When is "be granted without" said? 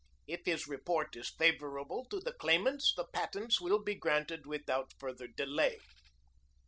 3.77-4.93